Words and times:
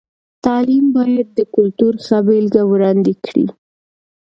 تعلیم 0.45 0.85
باید 0.95 1.27
د 1.37 1.39
کلتور 1.55 1.93
ښه 2.05 2.17
بېلګه 2.27 2.63
وړاندې 2.71 3.13
کړي. 3.25 3.45